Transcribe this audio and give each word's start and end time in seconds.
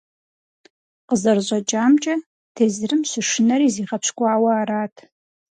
КъызэрыщӀэкӀамкӀэ, 1.07 2.15
тезырым 2.55 3.01
щышынэри 3.09 3.67
зигъэпщкӀуауэ 3.73 4.51
арат. 4.59 4.95